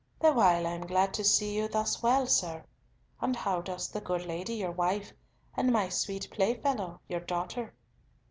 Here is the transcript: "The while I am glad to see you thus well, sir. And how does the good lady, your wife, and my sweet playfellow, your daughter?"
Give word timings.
"The 0.19 0.33
while 0.33 0.65
I 0.65 0.71
am 0.71 0.87
glad 0.87 1.13
to 1.13 1.23
see 1.23 1.55
you 1.55 1.67
thus 1.67 2.01
well, 2.01 2.25
sir. 2.25 2.65
And 3.21 3.35
how 3.35 3.61
does 3.61 3.87
the 3.87 4.01
good 4.01 4.25
lady, 4.25 4.55
your 4.55 4.71
wife, 4.71 5.13
and 5.55 5.71
my 5.71 5.89
sweet 5.89 6.27
playfellow, 6.31 6.99
your 7.07 7.19
daughter?" 7.19 7.75